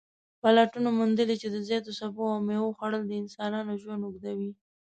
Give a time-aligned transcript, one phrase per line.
[0.41, 4.51] پلټنو موندلې چې د زیاتو سبو او میوو خوړل د انسانانو ژوند اوږدوي